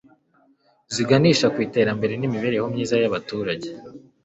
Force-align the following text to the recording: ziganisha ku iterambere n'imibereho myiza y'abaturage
ziganisha 0.93 1.47
ku 1.53 1.57
iterambere 1.67 2.13
n'imibereho 2.17 2.65
myiza 2.73 2.95
y'abaturage 3.01 3.67